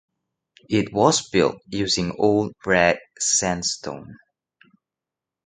[0.67, 4.17] It was built using Old Red Sandstone.